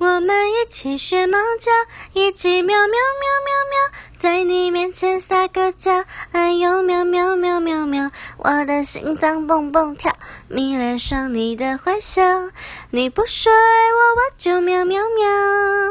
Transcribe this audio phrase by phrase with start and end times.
[0.00, 1.70] 我们一起学猫叫，
[2.14, 6.06] 一起喵喵喵喵喵，在你面前撒个娇。
[6.32, 10.10] 哎呦喵喵喵喵喵，我的心脏蹦蹦跳，
[10.48, 12.22] 迷恋上你的坏笑。
[12.88, 15.89] 你不说爱我，我就喵喵喵。